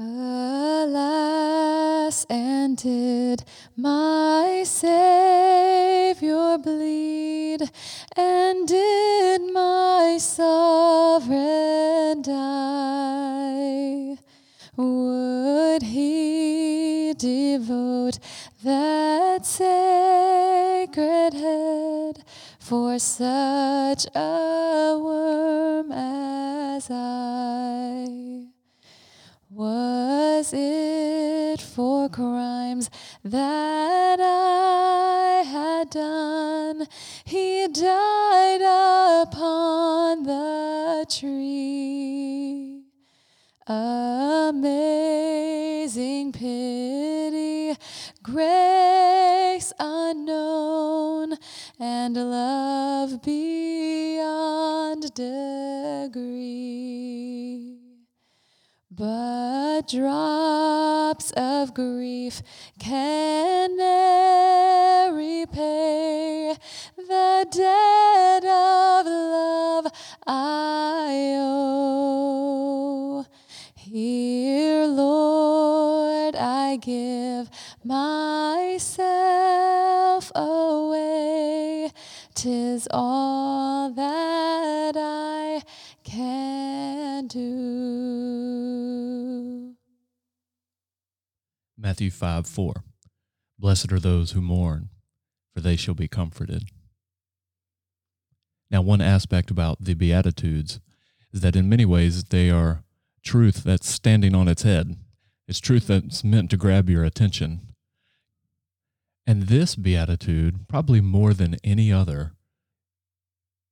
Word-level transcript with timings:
Alas, 0.00 2.24
and 2.30 2.76
did 2.76 3.42
my 3.76 4.62
Savior 4.64 6.56
bleed, 6.58 7.68
and 8.16 8.68
did 8.68 9.52
my 9.52 10.16
sovereign 10.20 12.22
die? 12.22 14.18
Would 14.76 15.82
he 15.82 17.12
devote 17.14 18.20
that 18.62 19.44
sacred 19.44 21.34
head 21.34 22.22
for 22.60 23.00
such 23.00 24.06
a 24.14 24.96
worm 25.02 25.90
as 25.90 26.88
I? 26.88 28.47
Was 30.38 30.54
it 30.54 31.60
for 31.60 32.08
crimes 32.08 32.88
that 33.24 34.20
I 34.20 35.42
had 35.42 35.90
done? 35.90 36.86
He 37.24 37.66
died 37.66 38.62
upon 39.26 40.22
the 40.22 41.04
tree. 41.10 42.84
Amazing 43.66 44.70
pity, 46.30 47.76
grace 48.22 49.72
unknown, 49.80 51.36
and 51.80 52.14
love 52.14 53.20
beyond 53.22 55.12
degree. 55.14 56.68
But 58.92 59.57
drops 59.88 61.30
of 61.30 61.72
grief 61.72 62.42
can 62.78 63.74
ne'er 63.74 65.14
repay 65.14 66.54
the 66.96 67.46
debt 67.50 68.07
Matthew 91.80 92.10
5 92.10 92.46
4. 92.46 92.82
Blessed 93.58 93.92
are 93.92 94.00
those 94.00 94.32
who 94.32 94.40
mourn, 94.40 94.88
for 95.54 95.60
they 95.60 95.76
shall 95.76 95.94
be 95.94 96.08
comforted. 96.08 96.64
Now, 98.70 98.82
one 98.82 99.00
aspect 99.00 99.50
about 99.50 99.84
the 99.84 99.94
Beatitudes 99.94 100.80
is 101.32 101.40
that 101.40 101.56
in 101.56 101.68
many 101.68 101.84
ways 101.84 102.24
they 102.24 102.50
are 102.50 102.82
truth 103.22 103.62
that's 103.62 103.88
standing 103.88 104.34
on 104.34 104.48
its 104.48 104.62
head. 104.62 104.96
It's 105.46 105.60
truth 105.60 105.86
that's 105.86 106.24
meant 106.24 106.50
to 106.50 106.56
grab 106.56 106.90
your 106.90 107.04
attention. 107.04 107.60
And 109.26 109.44
this 109.44 109.76
Beatitude, 109.76 110.68
probably 110.68 111.00
more 111.00 111.32
than 111.32 111.56
any 111.62 111.92
other, 111.92 112.32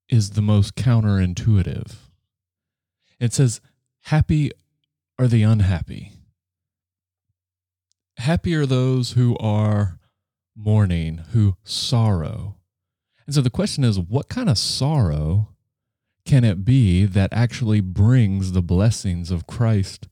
is 0.08 0.30
the 0.30 0.42
most 0.42 0.76
counterintuitive. 0.76 1.94
It 3.18 3.32
says, 3.32 3.60
Happy 4.04 4.52
are 5.18 5.26
the 5.26 5.42
unhappy. 5.42 6.12
Happy 8.18 8.54
are 8.54 8.66
those 8.66 9.12
who 9.12 9.36
are 9.38 9.98
mourning, 10.56 11.18
who 11.32 11.56
sorrow. 11.64 12.56
And 13.26 13.34
so 13.34 13.40
the 13.40 13.50
question 13.50 13.84
is, 13.84 13.98
what 13.98 14.28
kind 14.28 14.48
of 14.48 14.58
sorrow 14.58 15.50
can 16.24 16.44
it 16.44 16.64
be 16.64 17.04
that 17.04 17.32
actually 17.32 17.80
brings 17.80 18.52
the 18.52 18.62
blessings 18.62 19.30
of 19.30 19.46
Christ 19.46 20.08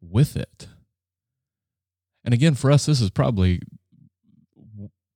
with 0.00 0.36
it? 0.36 0.68
And 2.24 2.34
again, 2.34 2.54
for 2.54 2.70
us, 2.70 2.86
this 2.86 3.00
is 3.00 3.10
probably 3.10 3.60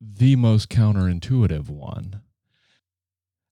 the 0.01 0.37
most 0.37 0.69
counterintuitive 0.71 1.69
one. 1.69 2.23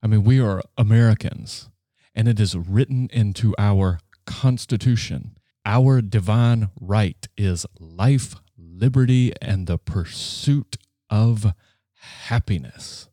I 0.02 0.06
mean, 0.06 0.24
we 0.24 0.40
are 0.40 0.62
Americans, 0.76 1.68
and 2.14 2.28
it 2.28 2.40
is 2.40 2.56
written 2.56 3.08
into 3.12 3.54
our 3.58 3.98
Constitution. 4.26 5.36
Our 5.66 6.00
divine 6.00 6.70
right 6.80 7.26
is 7.36 7.66
life, 7.78 8.36
liberty, 8.78 9.32
and 9.42 9.66
the 9.66 9.78
pursuit 9.78 10.76
of 11.10 11.52
happiness. 12.26 13.08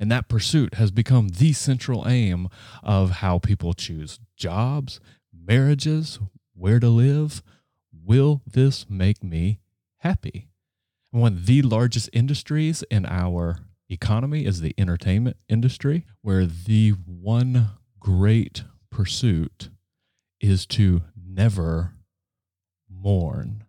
And 0.00 0.10
that 0.10 0.28
pursuit 0.28 0.74
has 0.74 0.90
become 0.90 1.28
the 1.28 1.52
central 1.52 2.06
aim 2.08 2.48
of 2.82 3.10
how 3.10 3.38
people 3.38 3.74
choose 3.74 4.18
jobs, 4.36 5.00
marriages, 5.32 6.18
where 6.54 6.80
to 6.80 6.88
live. 6.88 7.42
Will 7.92 8.42
this 8.46 8.86
make 8.90 9.22
me 9.22 9.60
happy? 9.98 10.48
And 11.12 11.22
one 11.22 11.32
of 11.34 11.46
the 11.46 11.62
largest 11.62 12.10
industries 12.12 12.82
in 12.90 13.06
our 13.06 13.58
economy 13.88 14.44
is 14.44 14.60
the 14.60 14.74
entertainment 14.76 15.36
industry, 15.48 16.04
where 16.22 16.44
the 16.44 16.90
one 16.90 17.68
great 18.00 18.64
pursuit 18.90 19.70
is 20.40 20.66
to 20.66 21.02
never 21.16 21.94
mourn. 22.90 23.64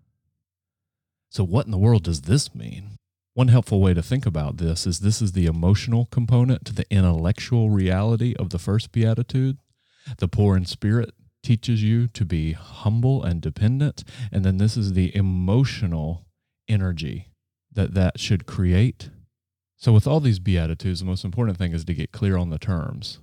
So, 1.36 1.44
what 1.44 1.66
in 1.66 1.72
the 1.72 1.78
world 1.78 2.04
does 2.04 2.22
this 2.22 2.56
mean? 2.56 2.92
One 3.34 3.50
helpful 3.50 3.82
way 3.82 3.94
to 3.94 4.02
think 4.02 4.26
about 4.26 4.56
this 4.56 4.88
is 4.88 5.00
this 5.00 5.22
is 5.22 5.34
the 5.34 5.48
emotional 5.48 6.06
component 6.06 6.64
to 6.64 6.74
the 6.74 6.90
intellectual 6.90 7.70
reality 7.70 8.34
of 8.40 8.52
the 8.52 8.58
first 8.58 8.94
beatitude. 8.94 9.58
The 10.18 10.30
poor 10.30 10.56
in 10.56 10.64
spirit 10.64 11.14
teaches 11.44 11.84
you 11.84 12.08
to 12.08 12.24
be 12.24 12.54
humble 12.54 13.22
and 13.22 13.42
dependent. 13.42 14.06
And 14.32 14.46
then 14.46 14.60
this 14.60 14.78
is 14.78 14.94
the 14.94 15.14
emotional 15.14 16.26
energy 16.70 17.28
that 17.70 17.94
that 17.96 18.18
should 18.18 18.46
create. 18.46 19.10
So, 19.76 19.92
with 19.92 20.08
all 20.08 20.22
these 20.22 20.40
beatitudes, 20.40 21.02
the 21.02 21.06
most 21.06 21.26
important 21.26 21.58
thing 21.58 21.74
is 21.74 21.84
to 21.84 21.94
get 21.94 22.14
clear 22.14 22.38
on 22.38 22.50
the 22.50 22.58
terms. 22.58 23.20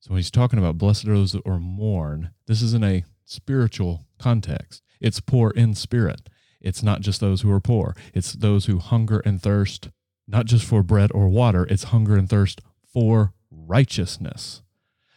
So, 0.00 0.10
when 0.10 0.18
he's 0.18 0.30
talking 0.30 0.58
about 0.58 0.76
blessed 0.76 1.06
are 1.06 1.14
those 1.14 1.32
that 1.32 1.46
are 1.46 1.58
mourn, 1.58 2.32
this 2.46 2.60
is 2.60 2.74
in 2.74 2.84
a 2.84 3.04
spiritual 3.24 4.04
context. 4.18 4.82
It's 5.00 5.20
poor 5.20 5.52
in 5.52 5.74
spirit. 5.74 6.28
It's 6.66 6.82
not 6.82 7.00
just 7.00 7.20
those 7.20 7.42
who 7.42 7.50
are 7.52 7.60
poor, 7.60 7.94
it's 8.12 8.32
those 8.32 8.66
who 8.66 8.80
hunger 8.80 9.20
and 9.20 9.40
thirst, 9.40 9.88
not 10.26 10.46
just 10.46 10.64
for 10.64 10.82
bread 10.82 11.12
or 11.14 11.28
water, 11.28 11.64
it's 11.70 11.84
hunger 11.84 12.16
and 12.16 12.28
thirst 12.28 12.60
for 12.92 13.32
righteousness. 13.52 14.62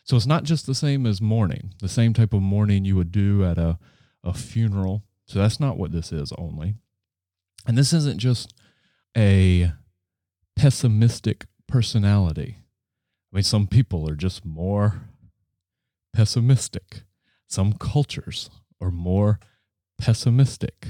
So 0.04 0.16
it's 0.16 0.28
not 0.28 0.44
just 0.44 0.68
the 0.68 0.76
same 0.76 1.08
as 1.08 1.22
mourning, 1.22 1.74
the 1.82 1.90
same 1.90 2.14
type 2.14 2.34
of 2.34 2.44
mourning 2.44 2.86
you 2.86 2.96
would 2.96 3.12
do 3.12 3.44
at 3.44 3.58
a, 3.58 3.80
a 4.24 4.32
funeral. 4.32 5.04
So 5.26 5.40
that's 5.40 5.60
not 5.60 5.78
what 5.78 5.92
this 5.92 6.12
is 6.12 6.32
only. 6.38 6.76
And 7.66 7.76
this 7.76 7.94
isn't 7.94 8.20
just 8.20 8.54
a 9.18 9.72
pessimistic 10.56 11.48
personality. 11.68 12.58
I 13.32 13.38
mean, 13.38 13.44
some 13.44 13.66
people 13.66 14.08
are 14.08 14.16
just 14.16 14.46
more 14.46 15.02
pessimistic. 16.14 17.04
Some 17.48 17.74
cultures 17.74 18.52
are 18.80 18.92
more 18.92 19.40
pessimistic. 19.98 20.90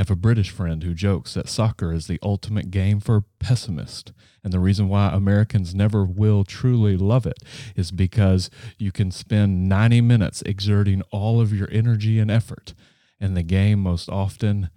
Have 0.00 0.10
a 0.10 0.16
British 0.16 0.48
friend 0.48 0.82
who 0.82 0.94
jokes 0.94 1.34
that 1.34 1.46
soccer 1.46 1.92
is 1.92 2.06
the 2.06 2.18
ultimate 2.22 2.70
game 2.70 3.00
for 3.00 3.24
pessimists. 3.38 4.12
And 4.42 4.50
the 4.50 4.58
reason 4.58 4.88
why 4.88 5.10
Americans 5.12 5.74
never 5.74 6.06
will 6.06 6.42
truly 6.42 6.96
love 6.96 7.26
it 7.26 7.36
is 7.76 7.90
because 7.90 8.48
you 8.78 8.92
can 8.92 9.10
spend 9.10 9.68
90 9.68 10.00
minutes 10.00 10.40
exerting 10.46 11.02
all 11.10 11.38
of 11.38 11.52
your 11.52 11.68
energy 11.70 12.18
and 12.18 12.30
effort, 12.30 12.72
and 13.20 13.36
the 13.36 13.42
game 13.42 13.80
most 13.80 14.08
often 14.08 14.70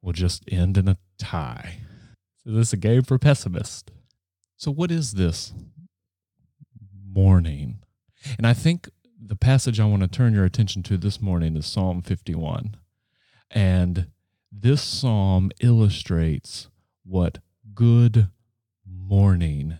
will 0.00 0.14
just 0.14 0.42
end 0.50 0.78
in 0.78 0.88
a 0.88 0.96
tie. 1.18 1.80
So 2.42 2.52
this 2.52 2.68
is 2.68 2.72
a 2.72 2.78
game 2.78 3.02
for 3.02 3.18
pessimists. 3.18 3.92
So 4.56 4.70
what 4.70 4.90
is 4.90 5.12
this 5.12 5.52
mourning? 7.06 7.80
And 8.38 8.46
I 8.46 8.54
think 8.54 8.88
the 9.22 9.36
passage 9.36 9.78
I 9.78 9.84
want 9.84 10.00
to 10.00 10.08
turn 10.08 10.32
your 10.32 10.46
attention 10.46 10.82
to 10.84 10.96
this 10.96 11.20
morning 11.20 11.58
is 11.58 11.66
Psalm 11.66 12.00
51. 12.00 12.78
And 13.50 14.06
this 14.52 14.82
psalm 14.82 15.50
illustrates 15.60 16.68
what 17.04 17.38
good 17.74 18.28
mourning 18.86 19.78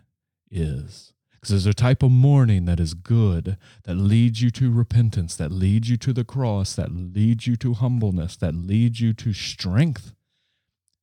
is. 0.51 1.13
Because 1.31 1.51
there's 1.51 1.67
a 1.67 1.75
type 1.75 2.03
of 2.03 2.11
mourning 2.11 2.65
that 2.65 2.81
is 2.81 2.95
good, 2.95 3.59
that 3.85 3.97
leads 3.97 4.41
you 4.41 4.51
to 4.51 4.73
repentance, 4.73 5.37
that 5.37 5.51
leads 5.51 5.91
you 5.91 5.97
to 5.99 6.13
the 6.13 6.25
cross, 6.25 6.75
that 6.77 6.93
leads 6.93 7.47
you 7.47 7.57
to 7.57 7.75
humbleness, 7.75 8.37
that 8.37 8.55
leads 8.55 9.01
you 9.01 9.13
to 9.13 9.33
strength. 9.33 10.15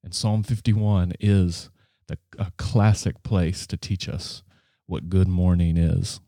And 0.04 0.16
Psalm 0.16 0.44
51 0.44 1.13
is 1.19 1.69
the, 2.07 2.18
a 2.38 2.51
classic 2.57 3.21
place 3.21 3.68
to 3.68 3.77
teach 3.77 4.07
us 4.10 4.42
what 4.88 5.10
good 5.10 5.27
mourning 5.27 5.77
is. 5.77 6.21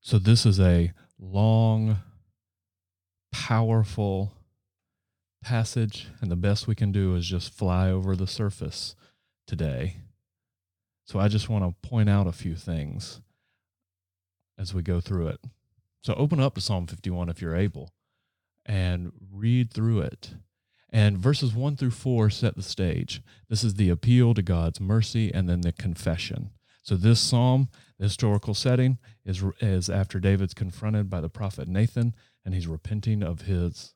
So, 0.00 0.18
this 0.18 0.44
is 0.44 0.60
a 0.60 0.92
long, 1.18 1.98
powerful 3.32 4.35
passage, 5.42 6.08
and 6.20 6.30
the 6.30 6.36
best 6.36 6.66
we 6.66 6.74
can 6.74 6.92
do 6.92 7.14
is 7.14 7.26
just 7.26 7.52
fly 7.52 7.90
over 7.90 8.16
the 8.16 8.26
surface 8.26 8.96
today. 9.46 9.96
So 11.04 11.20
I 11.20 11.28
just 11.28 11.48
want 11.48 11.64
to 11.64 11.88
point 11.88 12.08
out 12.08 12.26
a 12.26 12.32
few 12.32 12.56
things 12.56 13.20
as 14.58 14.74
we 14.74 14.82
go 14.82 15.00
through 15.00 15.28
it. 15.28 15.40
So 16.02 16.14
open 16.14 16.40
up 16.40 16.54
to 16.54 16.60
Psalm 16.60 16.86
51 16.86 17.28
if 17.28 17.40
you're 17.40 17.56
able 17.56 17.92
and 18.64 19.12
read 19.32 19.72
through 19.72 20.00
it. 20.00 20.34
And 20.90 21.18
verses 21.18 21.54
1 21.54 21.76
through 21.76 21.90
4 21.90 22.30
set 22.30 22.56
the 22.56 22.62
stage. 22.62 23.22
This 23.48 23.64
is 23.64 23.74
the 23.74 23.90
appeal 23.90 24.34
to 24.34 24.42
God's 24.42 24.80
mercy 24.80 25.32
and 25.32 25.48
then 25.48 25.60
the 25.60 25.72
confession. 25.72 26.50
So 26.82 26.96
this 26.96 27.18
psalm, 27.18 27.68
the 27.98 28.04
historical 28.04 28.54
setting, 28.54 28.98
is, 29.24 29.42
is 29.60 29.90
after 29.90 30.20
David's 30.20 30.54
confronted 30.54 31.10
by 31.10 31.20
the 31.20 31.28
prophet 31.28 31.66
Nathan 31.66 32.14
and 32.44 32.54
he's 32.54 32.68
repenting 32.68 33.22
of 33.24 33.42
his 33.42 33.94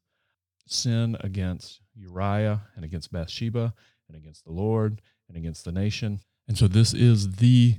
sin 0.72 1.16
against 1.20 1.80
Uriah 1.94 2.62
and 2.74 2.84
against 2.84 3.12
Bathsheba 3.12 3.74
and 4.08 4.16
against 4.16 4.44
the 4.44 4.52
Lord 4.52 5.00
and 5.28 5.36
against 5.36 5.64
the 5.64 5.72
nation. 5.72 6.20
And 6.48 6.56
so 6.56 6.68
this 6.68 6.94
is 6.94 7.36
the 7.36 7.76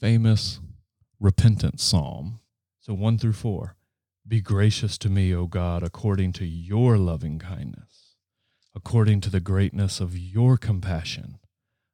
famous 0.00 0.60
repentance 1.20 1.82
psalm. 1.82 2.40
So 2.80 2.92
1 2.92 3.18
through 3.18 3.32
4. 3.32 3.76
Be 4.26 4.40
gracious 4.40 4.96
to 4.98 5.10
me, 5.10 5.34
O 5.34 5.46
God, 5.46 5.82
according 5.82 6.32
to 6.34 6.46
your 6.46 6.96
loving 6.96 7.38
kindness, 7.38 8.16
according 8.74 9.20
to 9.22 9.30
the 9.30 9.40
greatness 9.40 10.00
of 10.00 10.16
your 10.16 10.56
compassion. 10.56 11.38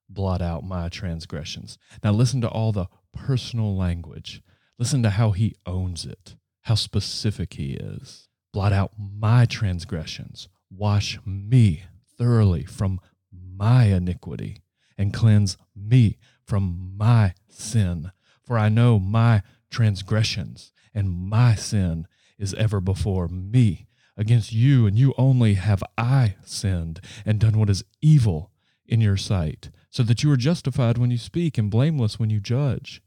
Blot 0.08 0.40
out 0.40 0.64
my 0.64 0.88
transgressions. 0.88 1.78
Now 2.02 2.12
listen 2.12 2.40
to 2.40 2.48
all 2.48 2.72
the 2.72 2.86
personal 3.12 3.76
language. 3.76 4.42
Listen 4.78 5.02
to 5.02 5.10
how 5.10 5.32
he 5.32 5.54
owns 5.66 6.04
it, 6.04 6.36
how 6.62 6.74
specific 6.74 7.54
he 7.54 7.72
is. 7.72 8.28
Blot 8.52 8.72
out 8.72 8.92
my 8.98 9.44
transgressions. 9.44 10.48
Wash 10.70 11.18
me 11.24 11.84
thoroughly 12.18 12.64
from 12.64 13.00
my 13.32 13.84
iniquity 13.84 14.62
and 14.98 15.14
cleanse 15.14 15.56
me 15.76 16.18
from 16.44 16.94
my 16.96 17.34
sin. 17.48 18.10
For 18.42 18.58
I 18.58 18.68
know 18.68 18.98
my 18.98 19.42
transgressions 19.70 20.72
and 20.92 21.10
my 21.10 21.54
sin 21.54 22.08
is 22.38 22.54
ever 22.54 22.80
before 22.80 23.28
me. 23.28 23.86
Against 24.16 24.52
you 24.52 24.86
and 24.86 24.98
you 24.98 25.14
only 25.16 25.54
have 25.54 25.82
I 25.96 26.34
sinned 26.44 27.00
and 27.24 27.38
done 27.38 27.58
what 27.58 27.70
is 27.70 27.84
evil 28.02 28.50
in 28.84 29.00
your 29.00 29.16
sight, 29.16 29.70
so 29.88 30.02
that 30.02 30.24
you 30.24 30.32
are 30.32 30.36
justified 30.36 30.98
when 30.98 31.12
you 31.12 31.16
speak 31.16 31.56
and 31.56 31.70
blameless 31.70 32.18
when 32.18 32.28
you 32.28 32.40
judge. 32.40 33.00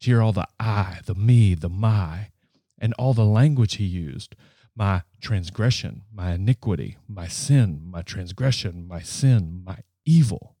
To 0.00 0.06
hear 0.06 0.20
all 0.20 0.32
the 0.32 0.48
I, 0.58 0.98
the 1.06 1.14
me, 1.14 1.54
the 1.54 1.68
my, 1.68 2.32
and 2.76 2.92
all 2.94 3.14
the 3.14 3.24
language 3.24 3.76
he 3.76 3.84
used 3.84 4.34
my 4.74 5.02
transgression, 5.20 6.02
my 6.12 6.32
iniquity, 6.32 6.96
my 7.08 7.28
sin, 7.28 7.82
my 7.84 8.02
transgression, 8.02 8.86
my 8.86 9.00
sin, 9.00 9.62
my 9.64 9.78
evil. 10.04 10.56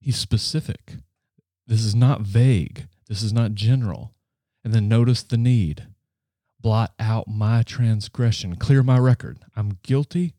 He's 0.00 0.16
specific. 0.16 0.94
This 1.66 1.84
is 1.84 1.94
not 1.94 2.22
vague. 2.22 2.86
This 3.08 3.22
is 3.22 3.32
not 3.32 3.54
general. 3.54 4.14
And 4.64 4.72
then 4.72 4.88
notice 4.88 5.22
the 5.22 5.36
need 5.36 5.86
blot 6.60 6.92
out 6.98 7.26
my 7.26 7.62
transgression, 7.62 8.56
clear 8.56 8.82
my 8.82 8.98
record. 8.98 9.38
I'm 9.56 9.78
guilty, 9.82 10.34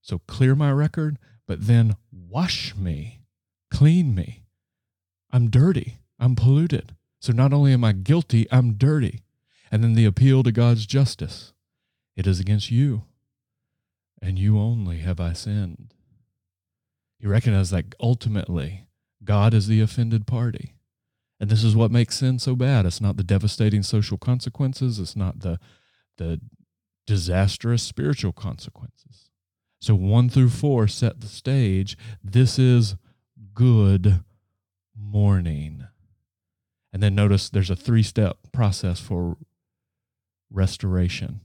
so 0.00 0.18
clear 0.26 0.54
my 0.54 0.72
record, 0.72 1.18
but 1.46 1.66
then 1.66 1.96
wash 2.10 2.74
me, 2.74 3.20
clean 3.70 4.14
me. 4.14 4.44
I'm 5.30 5.50
dirty, 5.50 5.98
I'm 6.18 6.34
polluted. 6.34 6.94
So 7.20 7.32
not 7.32 7.52
only 7.52 7.72
am 7.72 7.84
I 7.84 7.92
guilty, 7.92 8.46
I'm 8.50 8.74
dirty. 8.74 9.20
And 9.70 9.84
then 9.84 9.92
the 9.92 10.06
appeal 10.06 10.42
to 10.42 10.52
God's 10.52 10.86
justice 10.86 11.52
it 12.16 12.26
is 12.26 12.40
against 12.40 12.70
you, 12.70 13.04
and 14.20 14.38
you 14.38 14.58
only 14.58 14.98
have 14.98 15.20
I 15.20 15.32
sinned. 15.32 15.94
You 17.18 17.28
recognize 17.28 17.70
that 17.70 17.94
ultimately 18.00 18.86
God 19.24 19.54
is 19.54 19.66
the 19.66 19.80
offended 19.80 20.26
party. 20.26 20.74
And 21.38 21.50
this 21.50 21.64
is 21.64 21.74
what 21.74 21.90
makes 21.90 22.18
sin 22.18 22.38
so 22.38 22.54
bad. 22.54 22.86
It's 22.86 23.00
not 23.00 23.16
the 23.16 23.24
devastating 23.24 23.82
social 23.82 24.18
consequences, 24.18 24.98
it's 24.98 25.16
not 25.16 25.40
the, 25.40 25.58
the 26.18 26.40
disastrous 27.06 27.82
spiritual 27.82 28.32
consequences. 28.32 29.30
So, 29.80 29.96
one 29.96 30.28
through 30.28 30.50
four 30.50 30.86
set 30.86 31.20
the 31.20 31.26
stage. 31.26 31.96
This 32.22 32.58
is 32.58 32.94
good 33.54 34.20
mourning. 34.96 35.86
And 36.92 37.02
then 37.02 37.14
notice 37.14 37.50
there's 37.50 37.70
a 37.70 37.76
three 37.76 38.02
step 38.04 38.38
process 38.52 39.00
for 39.00 39.36
restoration. 40.50 41.40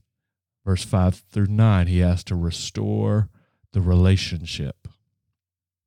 Verse 0.68 0.84
5 0.84 1.22
through 1.30 1.46
9, 1.46 1.86
he 1.86 2.00
has 2.00 2.22
to 2.24 2.34
restore 2.34 3.30
the 3.72 3.80
relationship. 3.80 4.86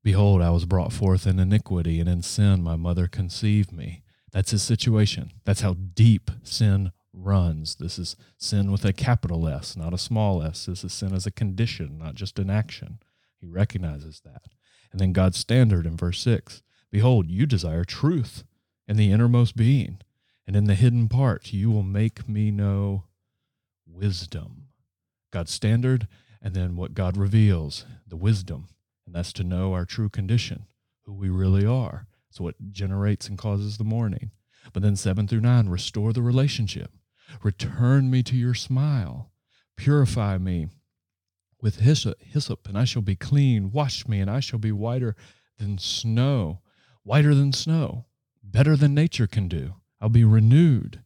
Behold, 0.03 0.41
I 0.41 0.49
was 0.49 0.65
brought 0.65 0.91
forth 0.91 1.27
in 1.27 1.37
iniquity, 1.37 1.99
and 1.99 2.09
in 2.09 2.23
sin 2.23 2.63
my 2.63 2.75
mother 2.75 3.05
conceived 3.05 3.71
me. 3.71 4.01
That's 4.31 4.49
his 4.49 4.63
situation. 4.63 5.33
That's 5.45 5.61
how 5.61 5.75
deep 5.75 6.31
sin 6.41 6.93
runs. 7.13 7.75
This 7.75 7.99
is 7.99 8.15
sin 8.39 8.71
with 8.71 8.83
a 8.83 8.91
capital 8.91 9.47
S, 9.47 9.77
not 9.77 9.93
a 9.93 9.99
small 9.99 10.41
s. 10.41 10.65
This 10.65 10.83
is 10.83 10.93
sin 10.93 11.13
as 11.13 11.27
a 11.27 11.31
condition, 11.31 11.99
not 11.99 12.15
just 12.15 12.39
an 12.39 12.49
action. 12.49 12.97
He 13.39 13.45
recognizes 13.45 14.21
that. 14.21 14.45
And 14.91 14.99
then 14.99 15.13
God's 15.13 15.37
standard 15.37 15.85
in 15.85 15.95
verse 15.95 16.19
6 16.21 16.63
Behold, 16.89 17.29
you 17.29 17.45
desire 17.45 17.83
truth 17.83 18.45
in 18.87 18.97
the 18.97 19.11
innermost 19.11 19.55
being, 19.55 19.99
and 20.47 20.55
in 20.55 20.63
the 20.63 20.73
hidden 20.73 21.07
part 21.07 21.53
you 21.53 21.69
will 21.69 21.83
make 21.83 22.27
me 22.27 22.49
know 22.49 23.03
wisdom. 23.85 24.69
God's 25.31 25.51
standard, 25.51 26.07
and 26.41 26.53
then 26.53 26.75
what 26.75 26.93
God 26.93 27.17
reveals, 27.17 27.85
the 28.07 28.15
wisdom 28.15 28.67
and 29.11 29.17
that's 29.17 29.33
to 29.33 29.43
know 29.43 29.73
our 29.73 29.83
true 29.83 30.07
condition, 30.07 30.67
who 31.03 31.11
we 31.11 31.29
really 31.29 31.65
are. 31.65 32.07
So 32.29 32.47
it 32.47 32.55
generates 32.71 33.27
and 33.27 33.37
causes 33.37 33.77
the 33.77 33.83
mourning. 33.83 34.31
But 34.71 34.83
then 34.83 34.95
seven 34.95 35.27
through 35.27 35.41
nine, 35.41 35.67
restore 35.67 36.13
the 36.13 36.21
relationship. 36.21 36.91
Return 37.43 38.09
me 38.09 38.23
to 38.23 38.37
your 38.37 38.53
smile. 38.53 39.33
Purify 39.75 40.37
me 40.37 40.67
with 41.61 41.79
hyssop, 41.79 42.21
hyssop, 42.21 42.69
and 42.69 42.77
I 42.77 42.85
shall 42.85 43.01
be 43.01 43.17
clean. 43.17 43.71
Wash 43.71 44.07
me, 44.07 44.21
and 44.21 44.31
I 44.31 44.39
shall 44.39 44.59
be 44.59 44.71
whiter 44.71 45.17
than 45.57 45.77
snow. 45.77 46.61
Whiter 47.03 47.35
than 47.35 47.51
snow. 47.51 48.05
Better 48.41 48.77
than 48.77 48.93
nature 48.93 49.27
can 49.27 49.49
do. 49.49 49.73
I'll 49.99 50.07
be 50.07 50.23
renewed. 50.23 51.01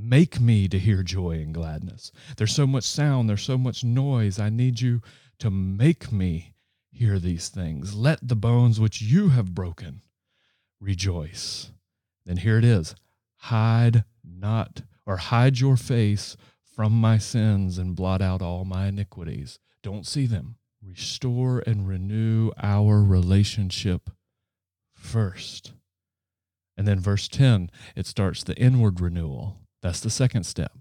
Make 0.00 0.40
me 0.40 0.68
to 0.68 0.78
hear 0.78 1.02
joy 1.02 1.40
and 1.40 1.52
gladness. 1.52 2.12
There's 2.36 2.54
so 2.54 2.68
much 2.68 2.84
sound, 2.84 3.28
there's 3.28 3.42
so 3.42 3.58
much 3.58 3.82
noise. 3.82 4.38
I 4.38 4.48
need 4.48 4.80
you 4.80 5.02
to 5.40 5.50
make 5.50 6.12
me 6.12 6.54
hear 6.92 7.18
these 7.18 7.48
things. 7.48 7.94
Let 7.96 8.26
the 8.26 8.36
bones 8.36 8.78
which 8.78 9.02
you 9.02 9.30
have 9.30 9.56
broken 9.56 10.02
rejoice. 10.80 11.72
Then 12.24 12.36
here 12.36 12.58
it 12.58 12.64
is 12.64 12.94
hide 13.38 14.04
not, 14.24 14.82
or 15.04 15.16
hide 15.16 15.58
your 15.58 15.76
face 15.76 16.36
from 16.76 16.92
my 16.92 17.18
sins 17.18 17.76
and 17.78 17.96
blot 17.96 18.22
out 18.22 18.40
all 18.40 18.64
my 18.64 18.86
iniquities. 18.86 19.58
Don't 19.82 20.06
see 20.06 20.26
them. 20.26 20.56
Restore 20.80 21.62
and 21.66 21.88
renew 21.88 22.52
our 22.62 23.02
relationship 23.02 24.10
first. 24.94 25.72
And 26.76 26.86
then 26.86 27.00
verse 27.00 27.26
10, 27.26 27.70
it 27.96 28.06
starts 28.06 28.44
the 28.44 28.56
inward 28.56 29.00
renewal. 29.00 29.56
That's 29.82 30.00
the 30.00 30.10
second 30.10 30.44
step. 30.44 30.72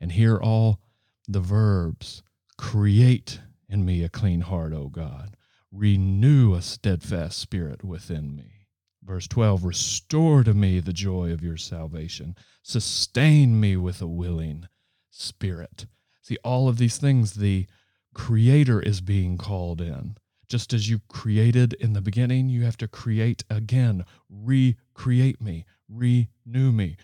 And 0.00 0.12
here 0.12 0.38
all 0.38 0.80
the 1.26 1.40
verbs 1.40 2.22
create 2.56 3.40
in 3.68 3.84
me 3.84 4.02
a 4.02 4.08
clean 4.08 4.42
heart, 4.42 4.72
O 4.72 4.88
God 4.88 5.36
renew 5.72 6.54
a 6.54 6.62
steadfast 6.62 7.38
spirit 7.38 7.84
within 7.84 8.34
me. 8.34 8.66
Verse 9.02 9.28
12, 9.28 9.64
restore 9.64 10.44
to 10.44 10.54
me 10.54 10.80
the 10.80 10.92
joy 10.92 11.32
of 11.32 11.42
your 11.42 11.56
salvation. 11.56 12.36
Sustain 12.62 13.58
me 13.58 13.76
with 13.76 14.02
a 14.02 14.06
willing 14.06 14.68
spirit. 15.10 15.86
See, 16.22 16.36
all 16.44 16.68
of 16.68 16.78
these 16.78 16.98
things, 16.98 17.34
the 17.34 17.66
Creator 18.14 18.80
is 18.80 19.00
being 19.00 19.38
called 19.38 19.80
in. 19.80 20.16
Just 20.46 20.72
as 20.72 20.88
you 20.88 21.00
created 21.08 21.74
in 21.74 21.92
the 21.92 22.00
beginning, 22.00 22.48
you 22.48 22.64
have 22.64 22.76
to 22.78 22.88
create 22.88 23.44
again. 23.48 24.04
Recreate 24.28 25.40
me, 25.40 25.64
renew 25.88 26.72
me, 26.72 26.96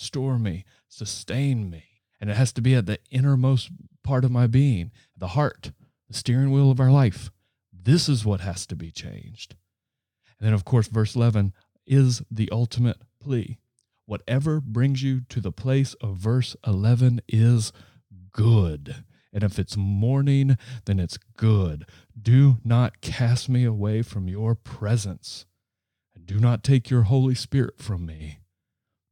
restore 0.00 0.38
me, 0.38 0.64
sustain 0.88 1.68
me. 1.68 1.84
And 2.20 2.30
it 2.30 2.36
has 2.36 2.52
to 2.54 2.62
be 2.62 2.74
at 2.74 2.86
the 2.86 2.98
innermost 3.10 3.70
part 4.02 4.24
of 4.24 4.30
my 4.30 4.46
being, 4.46 4.90
the 5.16 5.28
heart, 5.28 5.72
the 6.08 6.14
steering 6.14 6.50
wheel 6.50 6.70
of 6.70 6.80
our 6.80 6.90
life. 6.90 7.30
This 7.72 8.08
is 8.08 8.24
what 8.24 8.40
has 8.40 8.66
to 8.66 8.76
be 8.76 8.90
changed. 8.90 9.56
And 10.38 10.46
then, 10.46 10.54
of 10.54 10.64
course, 10.64 10.88
verse 10.88 11.14
11 11.14 11.52
is 11.86 12.22
the 12.30 12.48
ultimate 12.50 12.96
plea. 13.20 13.58
Whatever 14.06 14.60
brings 14.60 15.02
you 15.02 15.20
to 15.28 15.40
the 15.40 15.52
place 15.52 15.94
of 15.94 16.16
verse 16.16 16.56
11 16.66 17.20
is 17.28 17.72
good. 18.32 19.04
And 19.32 19.44
if 19.44 19.58
it's 19.58 19.76
mourning, 19.76 20.56
then 20.86 20.98
it's 20.98 21.18
good. 21.36 21.86
Do 22.20 22.56
not 22.64 23.00
cast 23.00 23.48
me 23.48 23.64
away 23.64 24.02
from 24.02 24.28
your 24.28 24.54
presence. 24.54 25.46
And 26.14 26.26
do 26.26 26.40
not 26.40 26.64
take 26.64 26.90
your 26.90 27.02
Holy 27.02 27.34
Spirit 27.34 27.78
from 27.78 28.04
me. 28.04 28.38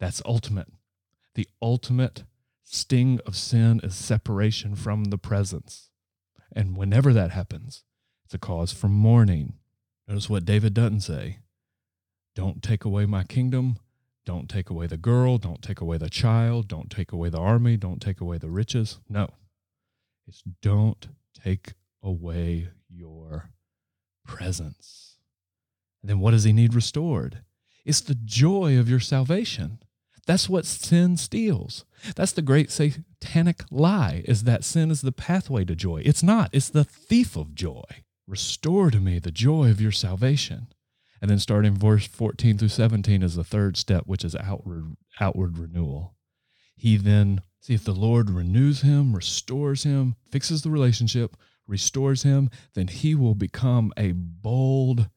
That's 0.00 0.22
ultimate. 0.24 0.68
The 1.38 1.48
ultimate 1.62 2.24
sting 2.64 3.20
of 3.24 3.36
sin 3.36 3.80
is 3.84 3.94
separation 3.94 4.74
from 4.74 5.04
the 5.04 5.18
presence. 5.18 5.88
And 6.50 6.76
whenever 6.76 7.12
that 7.12 7.30
happens, 7.30 7.84
it's 8.24 8.34
a 8.34 8.38
cause 8.38 8.72
for 8.72 8.88
mourning. 8.88 9.52
Notice 10.08 10.28
what 10.28 10.44
David 10.44 10.74
doesn't 10.74 11.02
say. 11.02 11.38
Don't 12.34 12.60
take 12.60 12.84
away 12.84 13.06
my 13.06 13.22
kingdom. 13.22 13.78
Don't 14.26 14.48
take 14.48 14.68
away 14.68 14.88
the 14.88 14.96
girl. 14.96 15.38
Don't 15.38 15.62
take 15.62 15.80
away 15.80 15.96
the 15.96 16.10
child. 16.10 16.66
Don't 16.66 16.90
take 16.90 17.12
away 17.12 17.28
the 17.28 17.38
army. 17.38 17.76
Don't 17.76 18.02
take 18.02 18.20
away 18.20 18.38
the 18.38 18.50
riches. 18.50 18.98
No. 19.08 19.28
It's 20.26 20.42
don't 20.60 21.06
take 21.40 21.74
away 22.02 22.70
your 22.88 23.50
presence. 24.26 25.18
And 26.02 26.10
then 26.10 26.18
what 26.18 26.32
does 26.32 26.42
he 26.42 26.52
need 26.52 26.74
restored? 26.74 27.44
It's 27.84 28.00
the 28.00 28.16
joy 28.16 28.76
of 28.76 28.90
your 28.90 28.98
salvation. 28.98 29.78
That's 30.28 30.46
what 30.46 30.66
sin 30.66 31.16
steals. 31.16 31.86
That's 32.14 32.32
the 32.32 32.42
great 32.42 32.70
satanic 32.70 33.64
lie 33.70 34.22
is 34.26 34.44
that 34.44 34.62
sin 34.62 34.90
is 34.90 35.00
the 35.00 35.10
pathway 35.10 35.64
to 35.64 35.74
joy. 35.74 36.02
It's 36.04 36.22
not. 36.22 36.50
It's 36.52 36.68
the 36.68 36.84
thief 36.84 37.34
of 37.34 37.54
joy. 37.54 37.82
Restore 38.26 38.90
to 38.90 39.00
me 39.00 39.18
the 39.18 39.30
joy 39.30 39.70
of 39.70 39.80
your 39.80 39.90
salvation. 39.90 40.68
And 41.22 41.30
then 41.30 41.38
starting 41.38 41.74
verse 41.74 42.06
14 42.06 42.58
through 42.58 42.68
17 42.68 43.22
is 43.22 43.36
the 43.36 43.42
third 43.42 43.78
step, 43.78 44.02
which 44.04 44.22
is 44.22 44.36
outward 44.36 44.96
outward 45.18 45.56
renewal. 45.56 46.14
He 46.76 46.98
then 46.98 47.40
see 47.62 47.72
if 47.72 47.84
the 47.84 47.92
Lord 47.92 48.28
renews 48.28 48.82
him, 48.82 49.16
restores 49.16 49.84
him, 49.84 50.14
fixes 50.30 50.60
the 50.60 50.70
relationship, 50.70 51.38
restores 51.66 52.22
him, 52.24 52.50
then 52.74 52.88
he 52.88 53.14
will 53.14 53.34
become 53.34 53.94
a 53.96 54.12
bold 54.12 55.08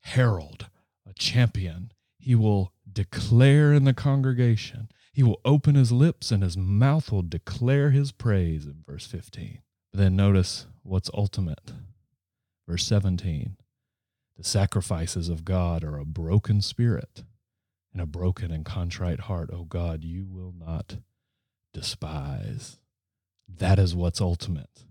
herald, 0.00 0.70
a 1.06 1.12
champion. 1.12 1.92
He 2.18 2.34
will 2.34 2.72
declare 2.92 3.72
in 3.72 3.84
the 3.84 3.94
congregation. 3.94 4.88
He 5.12 5.22
will 5.22 5.40
open 5.44 5.74
his 5.74 5.92
lips 5.92 6.30
and 6.30 6.42
his 6.42 6.56
mouth 6.56 7.10
will 7.10 7.22
declare 7.22 7.90
his 7.90 8.12
praise 8.12 8.66
in 8.66 8.84
verse 8.86 9.06
15. 9.06 9.60
Then 9.92 10.16
notice 10.16 10.66
what's 10.82 11.10
ultimate. 11.12 11.72
Verse 12.68 12.86
17 12.86 13.56
The 14.36 14.44
sacrifices 14.44 15.28
of 15.28 15.44
God 15.44 15.82
are 15.82 15.98
a 15.98 16.04
broken 16.04 16.62
spirit 16.62 17.24
and 17.92 18.00
a 18.00 18.06
broken 18.06 18.52
and 18.52 18.64
contrite 18.64 19.20
heart. 19.20 19.50
O 19.52 19.64
God, 19.64 20.04
you 20.04 20.26
will 20.26 20.54
not 20.56 20.98
despise. 21.74 22.78
That 23.48 23.78
is 23.78 23.94
what's 23.94 24.20
ultimate. 24.20 24.84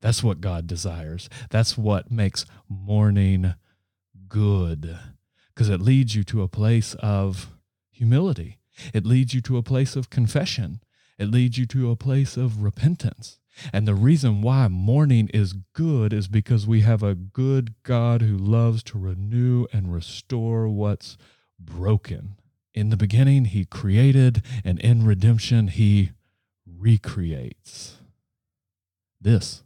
That's 0.00 0.22
what 0.22 0.40
God 0.40 0.66
desires. 0.66 1.28
That's 1.50 1.76
what 1.76 2.10
makes 2.10 2.46
mourning 2.68 3.54
good 4.28 4.98
because 5.54 5.68
it 5.68 5.80
leads 5.80 6.14
you 6.14 6.24
to 6.24 6.42
a 6.42 6.48
place 6.48 6.94
of 6.94 7.50
humility. 7.90 8.58
It 8.92 9.06
leads 9.06 9.34
you 9.34 9.40
to 9.42 9.56
a 9.56 9.62
place 9.62 9.94
of 9.94 10.10
confession. 10.10 10.80
It 11.18 11.30
leads 11.30 11.58
you 11.58 11.66
to 11.66 11.90
a 11.90 11.96
place 11.96 12.36
of 12.36 12.62
repentance. 12.62 13.38
And 13.72 13.86
the 13.86 13.94
reason 13.94 14.42
why 14.42 14.66
mourning 14.66 15.28
is 15.32 15.52
good 15.74 16.12
is 16.12 16.26
because 16.26 16.66
we 16.66 16.80
have 16.80 17.04
a 17.04 17.14
good 17.14 17.74
God 17.84 18.20
who 18.20 18.36
loves 18.36 18.82
to 18.84 18.98
renew 18.98 19.66
and 19.72 19.94
restore 19.94 20.68
what's 20.68 21.16
broken. 21.58 22.36
In 22.74 22.90
the 22.90 22.96
beginning, 22.96 23.44
he 23.44 23.64
created, 23.64 24.42
and 24.64 24.80
in 24.80 25.06
redemption, 25.06 25.68
he 25.68 26.10
recreates. 26.66 27.98
This 29.20 29.62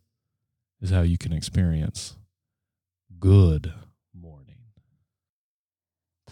is 0.83 0.91
how 0.91 1.01
you 1.01 1.17
can 1.17 1.33
experience 1.33 2.17
good 3.19 3.73